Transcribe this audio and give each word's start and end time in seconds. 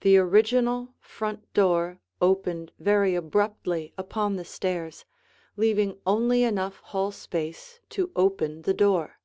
The 0.00 0.18
original 0.18 0.96
front 0.98 1.44
door 1.52 2.00
opened 2.20 2.72
very 2.80 3.14
abruptly 3.14 3.94
upon 3.96 4.34
the 4.34 4.44
stairs, 4.44 5.04
leaving 5.56 5.96
only 6.04 6.42
enough 6.42 6.78
hall 6.80 7.12
space 7.12 7.78
to 7.90 8.10
open 8.16 8.62
the 8.62 8.74
door. 8.74 9.20